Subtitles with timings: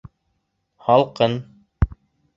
[0.87, 1.37] Һалҡын